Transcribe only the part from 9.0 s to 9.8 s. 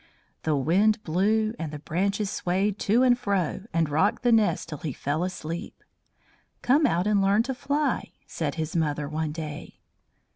one day.